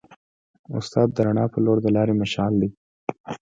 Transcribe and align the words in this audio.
استاد 0.77 1.07
د 1.15 1.17
رڼا 1.25 1.45
په 1.53 1.59
لور 1.65 1.77
د 1.81 1.87
لارې 1.95 2.13
مشعل 2.21 2.53
دی. 2.61 2.69